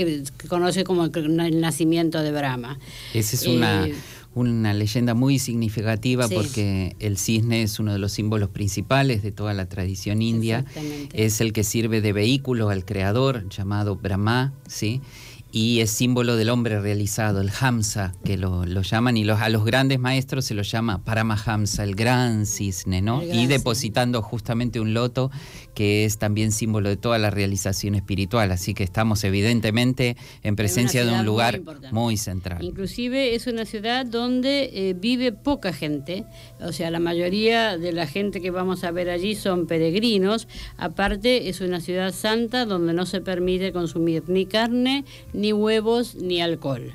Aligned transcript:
conoce 0.49 0.85
como 0.85 1.05
el 1.07 1.61
nacimiento 1.61 2.21
de 2.21 2.33
Brahma. 2.33 2.79
Esa 3.15 3.37
es 3.37 3.47
una 3.47 3.87
eh, 3.87 3.95
una 4.35 4.73
leyenda 4.73 5.15
muy 5.15 5.39
significativa 5.39 6.29
porque 6.29 6.95
el 7.01 7.19
cisne 7.19 7.63
es 7.63 7.81
uno 7.81 7.93
de 7.93 7.99
los 7.99 8.13
símbolos 8.13 8.51
principales 8.51 9.23
de 9.23 9.33
toda 9.33 9.55
la 9.55 9.67
tradición 9.67 10.23
india. 10.23 10.65
Es 11.13 11.41
el 11.41 11.53
que 11.53 11.65
sirve 11.65 12.01
de 12.01 12.13
vehículo 12.13 12.69
al 12.69 12.85
creador 12.85 13.49
llamado 13.49 13.97
Brahma, 13.97 14.53
¿sí? 14.69 15.01
Y 15.53 15.81
es 15.81 15.91
símbolo 15.91 16.37
del 16.37 16.51
hombre 16.51 16.81
realizado, 16.81 17.41
el 17.41 17.51
Hamsa, 17.61 18.13
que 18.25 18.37
lo, 18.37 18.65
llaman, 18.65 19.17
y 19.17 19.25
los, 19.25 19.41
a 19.41 19.49
los 19.49 19.65
grandes 19.65 19.99
maestros 19.99 20.45
se 20.45 20.55
los 20.55 20.71
llama 20.71 21.03
Paramahamsa, 21.05 21.85
el 21.85 21.95
gran 21.95 22.47
cisne, 22.47 23.03
¿no? 23.03 23.23
y 23.23 23.47
depositando 23.47 24.23
justamente 24.23 24.81
un 24.81 24.95
loto 24.95 25.31
que 25.81 26.05
es 26.05 26.19
también 26.19 26.53
símbolo 26.53 26.91
de 26.91 26.99
toda 26.99 27.17
la 27.17 27.31
realización 27.31 27.95
espiritual, 27.95 28.53
así 28.53 28.75
que 28.75 28.85
estamos 28.85 29.25
evidentemente 29.25 30.15
en 30.43 30.55
presencia 30.55 31.07
de 31.07 31.13
un 31.15 31.25
lugar 31.25 31.63
muy, 31.91 32.19
central. 32.19 32.63
Inclusive 32.63 33.35
es 33.35 33.47
una 33.47 33.65
ciudad 33.65 34.05
donde 34.05 34.69
eh, 34.75 34.95
vive 34.95 35.33
poca 35.33 35.73
gente, 35.73 36.27
o 36.61 36.73
sea, 36.73 36.91
la 36.91 37.01
mayoría 37.01 37.79
de 37.79 37.93
la 37.93 38.07
gente 38.07 38.43
que 38.43 38.51
vamos 38.51 38.85
a 38.85 38.91
ver 38.91 39.09
allí 39.09 39.35
son 39.35 39.67
peregrinos, 39.67 40.49
aparte 40.77 41.49
es 41.49 41.63
una 41.63 41.81
ciudad 41.81 42.13
santa 42.13 42.67
donde 42.67 42.93
no 42.93 43.07
se 43.07 43.23
permite 43.23 43.73
consumir 43.73 44.25
ni 44.27 44.45
carne, 44.45 45.07
ni 45.33 45.55
huevos 45.55 46.15
ni 46.15 46.43
alcohol. 46.43 46.93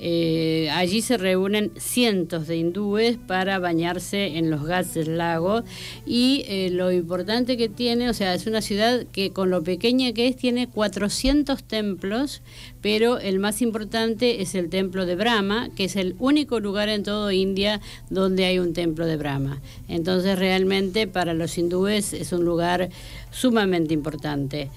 Eh, 0.00 0.68
allí 0.72 1.02
se 1.02 1.16
reúnen 1.16 1.70
cientos 1.76 2.48
de 2.48 2.56
hindúes 2.56 3.16
para 3.16 3.60
bañarse 3.60 4.38
en 4.38 4.50
los 4.50 4.64
ghats 4.64 4.94
del 4.94 5.18
lago 5.18 5.62
y 6.04 6.44
eh, 6.48 6.70
lo 6.70 6.90
importante 6.90 7.56
que 7.56 7.68
tiene, 7.68 8.10
o 8.10 8.14
sea, 8.14 8.34
es 8.34 8.46
una 8.48 8.60
ciudad 8.60 9.06
que 9.12 9.30
con 9.30 9.50
lo 9.50 9.62
pequeña 9.62 10.12
que 10.12 10.26
es 10.26 10.36
tiene 10.36 10.68
400 10.68 11.62
templos, 11.62 12.42
pero 12.80 13.18
el 13.18 13.38
más 13.38 13.62
importante 13.62 14.42
es 14.42 14.56
el 14.56 14.68
templo 14.68 15.06
de 15.06 15.14
Brahma, 15.14 15.70
que 15.76 15.84
es 15.84 15.94
el 15.94 16.16
único 16.18 16.58
lugar 16.58 16.88
en 16.88 17.04
toda 17.04 17.32
India 17.32 17.80
donde 18.10 18.46
hay 18.46 18.58
un 18.58 18.72
templo 18.72 19.06
de 19.06 19.16
Brahma. 19.16 19.62
Entonces 19.88 20.38
realmente 20.38 21.06
para 21.06 21.34
los 21.34 21.56
hindúes 21.56 22.12
es 22.14 22.32
un 22.32 22.44
lugar 22.44 22.90
sumamente 23.30 23.94
importante. 23.94 24.70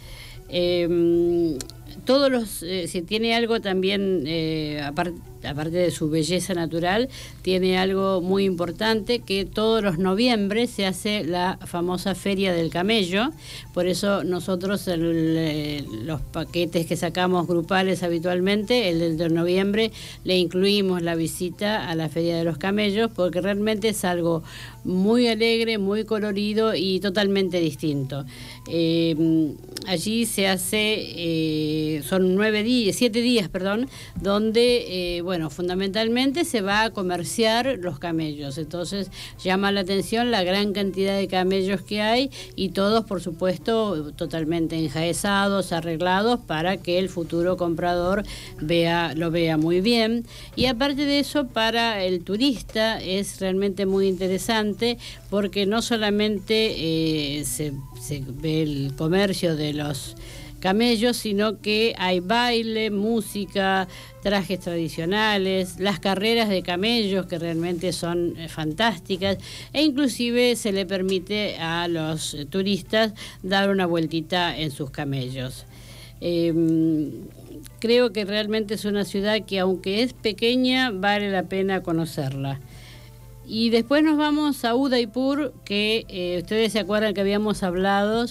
Em, 0.50 1.58
todos 2.06 2.31
los, 2.31 2.63
eh, 2.63 2.88
si 2.88 3.02
tiene 3.02 3.35
algo 3.35 3.59
también, 3.59 4.24
eh, 4.25 4.81
aparte 4.84 5.19
aparte 5.47 5.78
de 5.78 5.91
su 5.91 6.09
belleza 6.09 6.53
natural, 6.53 7.09
tiene 7.41 7.78
algo 7.78 8.22
muy 8.22 8.46
importante 8.46 9.19
que 9.19 9.46
todos 9.46 9.84
los 9.84 9.97
noviembre 9.97 10.68
se 10.68 10.85
hace 10.85 11.24
la 11.24 11.59
famosa 11.66 12.16
Feria 12.16 12.53
del 12.53 12.69
Camello. 12.69 13.31
Por 13.74 13.88
eso 13.88 14.24
nosotros 14.24 14.88
eh, 14.88 15.84
los 16.03 16.22
paquetes 16.22 16.86
que 16.86 16.96
sacamos 16.96 17.47
grupales 17.47 18.03
habitualmente, 18.03 18.90
el 18.90 19.18
de 19.18 19.30
noviembre, 19.30 19.91
le 20.24 20.38
incluimos 20.38 21.02
la 21.02 21.16
visita 21.16 21.90
a 21.90 21.96
la 21.96 22.09
Feria 22.09 22.38
de 22.38 22.44
los 22.44 22.57
Camellos 22.57 23.12
porque 23.16 23.41
realmente 23.41 23.90
es 23.90 24.03
algo 24.06 24.44
muy 24.84 25.28
alegre, 25.28 25.78
muy 25.78 26.06
colorido 26.06 26.74
y 26.74 27.00
totalmente 27.00 27.59
distinto. 27.59 28.25
Eh, 28.69 29.16
allí 29.86 30.25
se 30.25 30.47
hace, 30.47 30.96
eh, 30.97 32.02
son 32.03 32.36
nueve 32.36 32.63
días, 32.63 32.96
siete 32.96 33.22
días, 33.22 33.50
perdón, 33.50 33.90
donde, 34.22 35.22
bueno, 35.24 35.37
bueno, 35.38 35.52
fundamentalmente 35.52 36.46
se 36.46 36.62
va 36.62 36.81
a 36.81 36.90
comerciar 36.90 37.78
los 37.80 38.00
camellos, 38.00 38.58
entonces 38.58 39.12
llama 39.44 39.72
la 39.72 39.81
atención 39.81 40.31
la 40.31 40.44
gran 40.44 40.74
cantidad 40.74 41.16
de 41.16 41.28
camellos 41.28 41.84
que 41.84 42.02
hay 42.02 42.31
y 42.56 42.70
todos, 42.70 43.06
por 43.06 43.22
supuesto, 43.22 44.14
totalmente 44.14 44.80
enjaezados, 44.80 45.74
arreglados 45.74 46.40
para 46.40 46.78
que 46.78 46.98
el 46.98 47.08
futuro 47.08 47.56
comprador 47.56 48.24
vea, 48.59 49.14
lo 49.14 49.30
vea 49.30 49.58
muy 49.58 49.80
bien. 49.80 50.25
Y 50.56 50.66
aparte 50.66 51.06
de 51.06 51.20
eso, 51.20 51.46
para 51.46 52.04
el 52.04 52.24
turista 52.24 53.00
es 53.00 53.40
realmente 53.40 53.86
muy 53.86 54.08
interesante 54.08 54.98
porque 55.30 55.68
no 55.68 55.84
solamente 55.84 57.38
eh, 57.40 57.46
se 57.46 57.74
ve 58.42 58.64
el 58.64 58.94
comercio 58.98 59.56
de 59.56 59.74
los 59.74 60.16
camellos, 60.59 61.18
sino 61.18 61.62
que 61.62 61.94
hay 61.97 62.19
baile, 62.19 62.91
música, 62.91 63.88
trajes 64.22 64.59
tradicionales, 64.59 65.79
las 65.79 66.00
carreras 66.00 66.50
de 66.50 66.63
camellos 66.63 67.28
que 67.28 67.40
realmente 67.40 67.94
son 67.94 68.35
eh, 68.38 68.50
fantásticas 68.50 69.38
e 69.73 69.84
inclusive 69.84 70.56
se 70.56 70.72
le 70.72 70.85
permite 70.85 71.57
a 71.57 71.88
los 71.88 72.34
eh, 72.34 72.45
turistas 72.45 73.13
dar 73.44 73.69
una 73.69 73.85
vueltita 73.85 74.57
en 74.57 74.72
sus 74.72 74.90
camellos. 74.90 75.66
Em, 76.19 77.12
creo 77.79 78.12
que 78.12 78.25
realmente 78.25 78.74
es 78.74 78.85
una 78.85 79.06
ciudad 79.06 79.45
que 79.45 79.59
aunque 79.59 80.01
es 80.01 80.13
pequeña 80.13 80.92
vale 80.92 81.31
la 81.31 81.44
pena 81.44 81.83
conocerla. 81.83 82.60
Y 83.50 83.69
después 83.69 84.03
nos 84.03 84.18
vamos 84.18 84.65
a 84.65 84.75
Udaipur, 84.75 85.53
que 85.63 86.06
eh, 86.10 86.39
ustedes 86.42 86.74
se 86.74 86.80
acuerdan 86.80 87.13
que 87.13 87.21
habíamos 87.21 87.63
hablado 87.63 88.25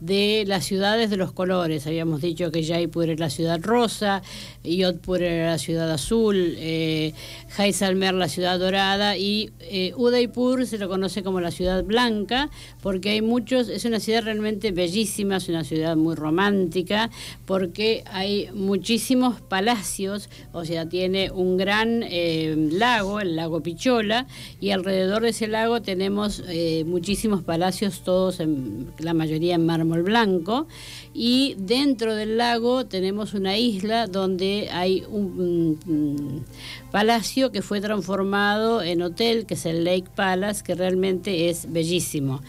de 0.00 0.44
las 0.46 0.64
ciudades 0.64 1.10
de 1.10 1.16
los 1.16 1.32
colores. 1.32 1.86
Habíamos 1.86 2.20
dicho 2.20 2.50
que 2.50 2.64
Jaipur 2.64 3.08
era 3.08 3.18
la 3.18 3.30
ciudad 3.30 3.60
rosa, 3.60 4.22
Yodpur 4.62 5.22
era 5.22 5.52
la 5.52 5.58
ciudad 5.58 5.90
azul, 5.90 6.54
eh, 6.58 7.14
Jaisalmer 7.50 8.14
la 8.14 8.28
ciudad 8.28 8.58
dorada 8.58 9.16
y 9.16 9.50
eh, 9.60 9.92
Udaipur 9.96 10.66
se 10.66 10.78
lo 10.78 10.88
conoce 10.88 11.22
como 11.22 11.40
la 11.40 11.50
ciudad 11.50 11.82
blanca 11.84 12.50
porque 12.82 13.10
hay 13.10 13.22
muchos, 13.22 13.68
es 13.68 13.84
una 13.84 14.00
ciudad 14.00 14.22
realmente 14.22 14.70
bellísima, 14.72 15.36
es 15.36 15.48
una 15.48 15.64
ciudad 15.64 15.96
muy 15.96 16.14
romántica 16.14 17.10
porque 17.44 18.04
hay 18.06 18.50
muchísimos 18.52 19.40
palacios, 19.40 20.28
o 20.52 20.64
sea, 20.64 20.88
tiene 20.88 21.30
un 21.30 21.56
gran 21.56 22.02
eh, 22.04 22.54
lago, 22.72 23.20
el 23.20 23.36
lago 23.36 23.62
Pichola, 23.62 24.26
y 24.60 24.70
alrededor 24.70 25.22
de 25.22 25.30
ese 25.30 25.48
lago 25.48 25.82
tenemos 25.82 26.42
eh, 26.48 26.84
muchísimos 26.86 27.42
palacios, 27.42 28.02
todos 28.02 28.40
en 28.40 28.92
la 28.98 29.14
mayoría 29.14 29.54
en 29.54 29.66
mármol 29.66 29.87
blanco, 30.02 30.66
y 31.14 31.54
dentro 31.58 32.14
del 32.14 32.36
lago 32.36 32.86
tenemos 32.86 33.34
una 33.34 33.58
isla 33.58 34.06
donde 34.06 34.68
hay 34.72 35.04
un, 35.08 36.44
palacio 36.90 37.52
que 37.52 37.62
fue 37.62 37.80
transformado 37.80 38.82
en 38.82 39.02
hotel, 39.02 39.46
que 39.46 39.54
es 39.54 39.66
el 39.66 39.84
Lake 39.84 40.08
Palace, 40.14 40.62
que 40.62 40.74
realmente 40.74 41.50
es 41.50 41.70
bellísimo. 41.70 42.40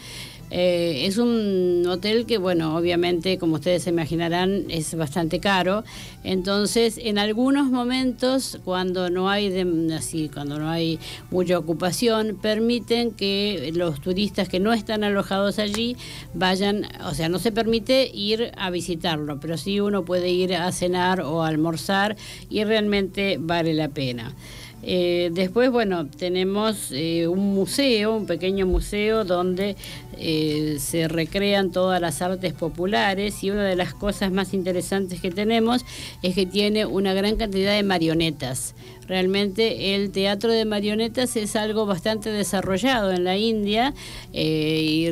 Eh, 0.50 1.06
es 1.06 1.18
un 1.18 1.84
hotel 1.88 2.26
que, 2.26 2.38
bueno, 2.38 2.76
obviamente, 2.76 3.38
como 3.38 3.54
ustedes 3.54 3.84
se 3.84 3.90
imaginarán, 3.90 4.64
es 4.68 4.94
bastante 4.94 5.38
caro. 5.38 5.84
Entonces, 6.24 6.98
en 6.98 7.18
algunos 7.18 7.70
momentos, 7.70 8.58
cuando 8.64 9.10
no 9.10 9.30
hay 9.30 9.50
así, 9.96 10.28
cuando 10.28 10.58
no 10.58 10.68
hay 10.68 10.98
mucha 11.30 11.58
ocupación, 11.58 12.38
permiten 12.40 13.12
que 13.12 13.70
los 13.74 14.00
turistas 14.00 14.48
que 14.48 14.60
no 14.60 14.72
están 14.72 15.04
alojados 15.04 15.58
allí 15.58 15.96
vayan, 16.34 16.86
o 17.04 17.14
sea, 17.14 17.28
no 17.28 17.38
se 17.38 17.52
permite 17.52 18.10
ir 18.12 18.52
a 18.56 18.70
visitarlo, 18.70 19.38
pero 19.40 19.56
sí 19.56 19.80
uno 19.80 20.04
puede 20.04 20.30
ir 20.30 20.54
a 20.54 20.70
cenar 20.72 21.20
o 21.20 21.42
a 21.42 21.48
almorzar 21.48 22.16
y 22.48 22.64
realmente 22.64 23.38
vale 23.40 23.74
la 23.74 23.88
pena. 23.88 24.34
Eh, 24.82 25.30
después, 25.32 25.70
bueno, 25.70 26.06
tenemos 26.06 26.90
eh, 26.92 27.28
un 27.28 27.54
museo, 27.54 28.16
un 28.16 28.26
pequeño 28.26 28.66
museo 28.66 29.24
donde 29.24 29.76
eh, 30.18 30.76
se 30.80 31.06
recrean 31.06 31.70
todas 31.70 32.00
las 32.00 32.22
artes 32.22 32.54
populares 32.54 33.44
y 33.44 33.50
una 33.50 33.64
de 33.64 33.76
las 33.76 33.92
cosas 33.92 34.32
más 34.32 34.54
interesantes 34.54 35.20
que 35.20 35.30
tenemos 35.30 35.84
es 36.22 36.34
que 36.34 36.46
tiene 36.46 36.86
una 36.86 37.12
gran 37.12 37.36
cantidad 37.36 37.74
de 37.74 37.82
marionetas. 37.82 38.74
Realmente 39.06 39.96
el 39.96 40.12
teatro 40.12 40.52
de 40.52 40.64
marionetas 40.64 41.36
es 41.36 41.56
algo 41.56 41.84
bastante 41.84 42.30
desarrollado 42.30 43.10
en 43.10 43.24
la 43.24 43.36
India 43.36 43.92
y, 44.32 45.08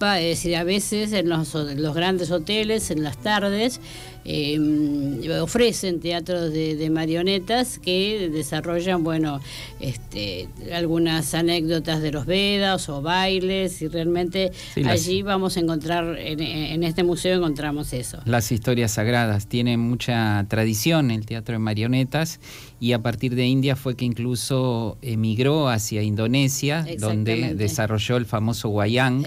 a 0.00 0.64
veces 0.64 1.12
en 1.12 1.28
los 1.28 1.94
grandes 1.94 2.30
hoteles, 2.30 2.90
en 2.90 3.02
las 3.02 3.16
tardes, 3.16 3.80
Em, 4.28 5.20
ofrecen 5.40 6.00
teatros 6.00 6.52
de, 6.52 6.90
marionetas 6.90 7.78
que 7.78 8.28
desarrollan, 8.32 9.04
bueno, 9.04 9.40
este, 9.78 10.48
algunas 10.74 11.32
anécdotas 11.34 12.02
de 12.02 12.10
los 12.10 12.26
Vedas 12.26 12.88
o 12.88 13.02
bailes 13.02 13.82
y 13.82 13.88
realmente 13.88 14.50
allí 14.84 15.22
vamos 15.22 15.56
a 15.56 15.60
encontrar, 15.60 16.16
en, 16.18 16.82
este 16.82 17.04
museo 17.04 17.36
encontramos 17.36 17.92
eso. 17.92 18.18
Las 18.24 18.50
historias 18.50 18.92
sagradas, 18.92 19.46
tiene 19.46 19.76
mucha 19.76 20.44
tradición 20.48 21.12
el 21.12 21.24
teatro 21.24 21.52
de 21.52 21.60
marionetas 21.60 22.40
y 22.80 22.92
a 22.92 23.02
partir 23.02 23.36
de 23.36 23.46
India 23.46 23.76
fue 23.76 23.94
que 23.94 24.04
incluso 24.04 24.98
emigró 25.02 25.68
hacia 25.68 26.02
Indonesia, 26.02 26.84
donde 26.98 27.54
desarrolló 27.54 28.16
el 28.16 28.26
famoso 28.26 28.70
wayang, 28.70 29.24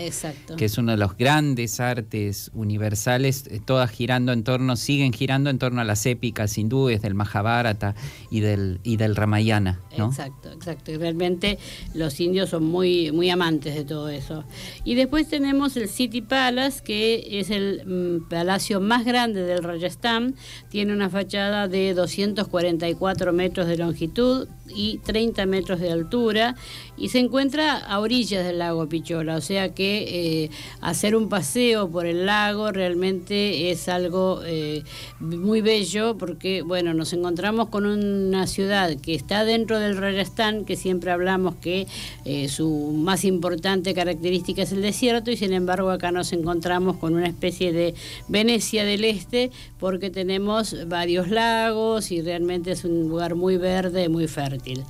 que 0.58 0.66
es 0.66 0.78
uno 0.78 0.92
de 0.92 0.98
los 0.98 1.16
grandes 1.16 1.80
artes 1.80 2.52
universales, 2.54 3.46
eh, 3.50 3.62
todas 3.64 3.90
girando 3.92 4.34
en 4.34 4.44
torno, 4.44 4.76
siguen 4.90 5.14
girando 5.14 5.52
en 5.52 5.60
torno 5.60 5.82
a 5.82 5.84
las 5.84 6.04
épicas 6.08 6.58
hindúes 6.58 7.04
del 7.04 7.14
Mahabharata 7.14 7.94
y 8.32 8.40
del, 8.40 8.80
y 8.84 8.98
del 8.98 9.16
Ramayana. 9.16 9.80
Exacto, 9.92 10.52
exacto. 10.52 10.92
Realmente 10.98 11.60
los 11.94 12.20
indios 12.20 12.50
son 12.50 12.64
muy, 12.64 13.12
muy 13.12 13.30
amantes 13.30 13.76
de 13.76 13.86
todo 13.86 14.10
eso. 14.10 14.46
Y 14.84 14.96
después 14.96 15.28
tenemos 15.28 15.78
el 15.78 15.90
City 15.90 16.24
Palace, 16.24 16.82
que 16.84 17.40
es 17.40 17.52
el 17.52 17.84
mm, 17.86 18.30
palacio 18.30 18.82
más 18.82 19.06
grande 19.06 19.44
del 19.44 19.64
Rajasthan, 19.64 20.34
tiene 20.70 20.92
una 20.92 21.12
fachada 21.12 21.68
de 21.68 21.94
244 21.94 23.32
metros 23.32 23.68
de 23.68 23.78
longitud 23.78 24.48
y 24.74 25.00
30 25.00 25.46
metros 25.46 25.80
de 25.80 25.92
altura 25.92 26.56
y 26.98 27.10
se 27.10 27.20
encuentra 27.20 27.78
a 27.78 28.00
orillas 28.00 28.46
del 28.46 28.60
lago 28.60 28.88
Pichola, 28.88 29.36
o 29.36 29.42
sea 29.42 29.74
que 29.74 30.44
eh, 30.44 30.50
hacer 30.82 31.16
un 31.16 31.30
paseo 31.30 31.90
por 31.90 32.06
el 32.06 32.26
lago 32.26 32.72
realmente 32.72 33.72
es 33.72 33.90
algo 33.90 34.42
eh, 34.46 34.79
muy 35.20 35.62
bello 35.62 36.18
porque 36.18 36.62
bueno, 36.62 36.94
nos 36.94 37.14
encontramos 37.14 37.70
con 37.70 37.86
una 37.86 38.48
ciudad 38.48 38.96
que 38.96 39.16
está 39.16 39.46
dentro 39.46 39.80
del 39.80 39.98
Rajasthan, 39.98 40.66
que 40.66 40.76
siempre 40.76 41.12
hablamos 41.12 41.56
que 41.56 41.88
eh, 42.26 42.48
su 42.50 42.94
más 42.96 43.26
importante 43.26 43.94
característica 43.94 44.64
es 44.64 44.72
el 44.72 44.82
desierto 44.82 45.32
y 45.32 45.38
sin 45.38 45.54
embargo 45.54 45.90
acá 45.90 46.12
nos 46.12 46.34
encontramos 46.34 46.98
con 46.98 47.16
una 47.16 47.28
especie 47.28 47.72
de 47.72 47.94
Venecia 48.28 48.86
del 48.86 49.06
Este 49.06 49.52
porque 49.80 50.10
tenemos 50.10 50.76
varios 50.88 51.30
lagos 51.30 52.12
y 52.12 52.22
realmente 52.22 52.72
es 52.72 52.84
un 52.86 53.10
lugar 53.10 53.36
muy 53.36 53.58
verde, 53.58 54.10
muy 54.10 54.28
fértil. 54.28 54.84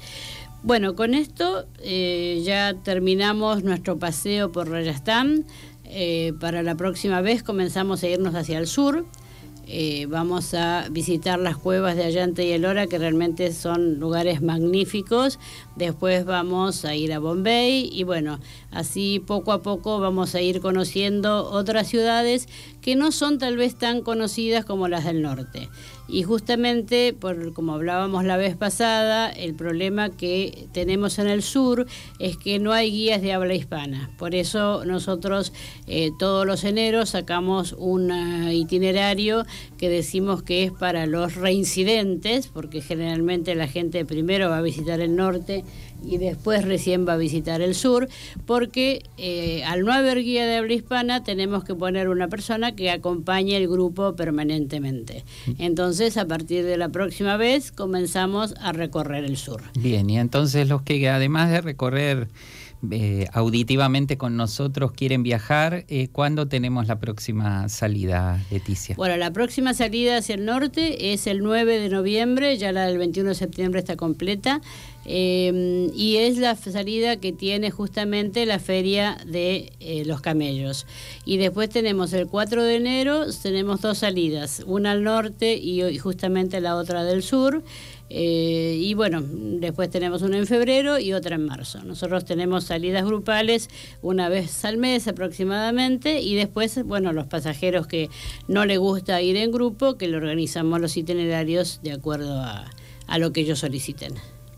Bueno, 0.61 0.93
con 0.93 1.13
esto 1.13 1.65
eh, 1.81 2.41
ya 2.43 2.73
terminamos 2.73 3.63
nuestro 3.63 3.97
paseo 3.97 4.51
por 4.51 4.69
Rajasthan. 4.69 5.45
Eh, 5.85 6.33
para 6.39 6.61
la 6.61 6.75
próxima 6.75 7.21
vez 7.21 7.43
comenzamos 7.43 8.03
a 8.03 8.09
irnos 8.09 8.35
hacia 8.35 8.59
el 8.59 8.67
sur. 8.67 9.05
Eh, 9.71 10.07
vamos 10.07 10.55
a 10.55 10.87
visitar 10.89 11.37
las 11.37 11.55
cuevas 11.55 11.95
de 11.95 12.03
Allante 12.03 12.43
y 12.43 12.51
Elora, 12.53 12.87
que 12.87 12.97
realmente 12.97 13.53
son 13.53 13.99
lugares 13.99 14.41
magníficos. 14.41 15.37
Después 15.75 16.25
vamos 16.25 16.85
a 16.85 16.95
ir 16.95 17.13
a 17.13 17.19
Bombay 17.19 17.87
y 17.93 18.03
bueno, 18.03 18.39
así 18.71 19.21
poco 19.25 19.51
a 19.51 19.61
poco 19.61 19.99
vamos 19.99 20.35
a 20.35 20.41
ir 20.41 20.61
conociendo 20.61 21.49
otras 21.49 21.87
ciudades 21.87 22.47
que 22.81 22.95
no 22.95 23.11
son 23.11 23.37
tal 23.37 23.57
vez 23.57 23.75
tan 23.75 24.01
conocidas 24.01 24.65
como 24.65 24.87
las 24.87 25.05
del 25.05 25.21
norte. 25.21 25.69
Y 26.11 26.23
justamente, 26.23 27.13
por, 27.13 27.53
como 27.53 27.75
hablábamos 27.75 28.23
la 28.25 28.35
vez 28.35 28.55
pasada, 28.55 29.29
el 29.29 29.53
problema 29.53 30.09
que 30.09 30.67
tenemos 30.71 31.19
en 31.19 31.27
el 31.27 31.43
sur 31.43 31.85
es 32.17 32.35
que 32.35 32.57
no 32.57 32.73
hay 32.73 32.89
guías 32.89 33.21
de 33.21 33.33
habla 33.33 33.53
hispana. 33.53 34.09
Por 34.17 34.33
eso 34.33 34.83
nosotros 34.85 35.53
eh, 35.85 36.09
todos 36.17 36.47
los 36.47 36.63
eneros 36.63 37.11
sacamos 37.11 37.75
un 37.77 38.09
eh, 38.09 38.55
itinerario 38.55 39.45
que 39.77 39.89
decimos 39.89 40.41
que 40.41 40.63
es 40.63 40.71
para 40.71 41.05
los 41.05 41.35
reincidentes, 41.35 42.47
porque 42.47 42.81
generalmente 42.81 43.53
la 43.53 43.67
gente 43.67 44.03
primero 44.03 44.49
va 44.49 44.57
a 44.57 44.61
visitar 44.63 44.99
el 45.01 45.15
norte 45.15 45.63
y 46.03 46.17
después 46.17 46.65
recién 46.65 47.07
va 47.07 47.13
a 47.13 47.17
visitar 47.17 47.61
el 47.61 47.75
sur, 47.75 48.07
porque 48.45 49.03
eh, 49.17 49.63
al 49.65 49.83
no 49.83 49.93
haber 49.93 50.23
guía 50.23 50.45
de 50.45 50.57
habla 50.57 50.73
hispana 50.73 51.23
tenemos 51.23 51.63
que 51.63 51.75
poner 51.75 52.09
una 52.09 52.27
persona 52.27 52.75
que 52.75 52.91
acompañe 52.91 53.57
el 53.57 53.67
grupo 53.67 54.15
permanentemente. 54.15 55.23
Entonces, 55.57 56.17
a 56.17 56.27
partir 56.27 56.65
de 56.65 56.77
la 56.77 56.89
próxima 56.89 57.37
vez 57.37 57.71
comenzamos 57.71 58.55
a 58.61 58.71
recorrer 58.71 59.23
el 59.23 59.37
sur. 59.37 59.61
Bien, 59.77 60.09
y 60.09 60.17
entonces 60.17 60.67
los 60.67 60.81
que 60.81 61.09
además 61.09 61.49
de 61.51 61.61
recorrer 61.61 62.27
eh, 62.91 63.27
auditivamente 63.33 64.17
con 64.17 64.37
nosotros 64.37 64.91
quieren 64.93 65.21
viajar, 65.23 65.85
eh, 65.87 66.07
¿cuándo 66.11 66.47
tenemos 66.47 66.87
la 66.87 66.99
próxima 66.99 67.67
salida, 67.69 68.41
Leticia? 68.49 68.95
Bueno, 68.95 69.17
la 69.17 69.31
próxima 69.31 69.73
salida 69.73 70.17
hacia 70.17 70.35
el 70.35 70.45
norte 70.45 71.13
es 71.13 71.27
el 71.27 71.39
9 71.43 71.79
de 71.79 71.89
noviembre, 71.89 72.57
ya 72.57 72.71
la 72.71 72.85
del 72.85 72.97
21 72.97 73.29
de 73.29 73.35
septiembre 73.35 73.79
está 73.79 73.95
completa. 73.95 74.61
Eh, 75.11 75.89
y 75.95 76.17
es 76.17 76.37
la 76.37 76.55
salida 76.55 77.15
que 77.15 77.31
tiene 77.31 77.71
justamente 77.71 78.45
la 78.45 78.59
feria 78.59 79.17
de 79.25 79.71
eh, 79.79 80.03
los 80.05 80.21
camellos. 80.21 80.85
Y 81.25 81.37
después 81.37 81.69
tenemos 81.69 82.13
el 82.13 82.27
4 82.27 82.63
de 82.63 82.75
enero, 82.75 83.25
tenemos 83.41 83.81
dos 83.81 83.99
salidas, 83.99 84.61
una 84.67 84.91
al 84.91 85.03
norte 85.03 85.55
y, 85.55 85.97
justamente 85.97 86.61
la 86.61 86.75
otra 86.75 87.03
del 87.03 87.23
sur. 87.23 87.63
Eh, 88.09 88.77
y 88.79 88.93
bueno, 88.95 89.21
después 89.23 89.89
tenemos 89.89 90.21
una 90.21 90.37
en 90.37 90.47
febrero 90.47 90.99
y 90.99 91.13
otra 91.13 91.35
en 91.35 91.45
marzo. 91.45 91.83
Nosotros 91.83 92.25
tenemos 92.25 92.63
salidas 92.63 93.05
grupales 93.05 93.69
una 94.01 94.29
vez 94.29 94.65
al 94.65 94.77
mes 94.77 95.07
aproximadamente 95.07 96.21
y 96.21 96.35
después, 96.35 96.83
bueno, 96.83 97.13
los 97.13 97.27
pasajeros 97.27 97.87
que 97.87 98.09
no 98.47 98.65
les 98.65 98.79
gusta 98.79 99.21
ir 99.21 99.37
en 99.37 99.51
grupo, 99.51 99.97
que 99.97 100.07
le 100.07 100.17
organizamos 100.17 100.81
los 100.81 100.97
itinerarios 100.97 101.81
de 101.83 101.91
acuerdo 101.91 102.39
a, 102.39 102.69
a 103.07 103.17
lo 103.19 103.31
que 103.31 103.41
ellos 103.41 103.59
soliciten. 103.59 104.13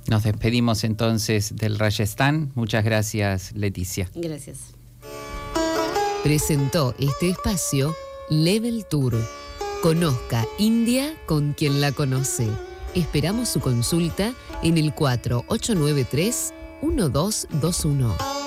Nos 0.07 0.23
despedimos 0.23 0.83
entonces 0.83 1.55
del 1.55 1.77
Rajasthan. 1.77 2.51
Muchas 2.55 2.83
gracias, 2.83 3.53
Leticia. 3.53 4.09
Gracias. 4.15 4.73
Presentó 6.23 6.95
este 6.99 7.29
espacio 7.29 7.95
Level 8.29 8.85
Tour. 8.89 9.15
Conozca 9.81 10.45
India 10.57 11.13
con 11.25 11.53
quien 11.53 11.81
la 11.81 11.91
conoce. 11.91 12.47
Esperamos 12.95 13.49
su 13.49 13.59
consulta 13.59 14.33
en 14.63 14.77
el 14.77 14.93
4893 14.93 16.53
1221. 16.81 18.40